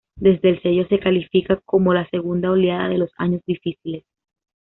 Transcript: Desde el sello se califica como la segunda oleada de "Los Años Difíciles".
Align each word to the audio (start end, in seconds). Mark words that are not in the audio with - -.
Desde 0.15 0.49
el 0.49 0.59
sello 0.63 0.87
se 0.87 0.97
califica 0.97 1.57
como 1.63 1.93
la 1.93 2.09
segunda 2.09 2.49
oleada 2.49 2.89
de 2.89 2.97
"Los 2.97 3.11
Años 3.19 3.43
Difíciles". 3.45 4.03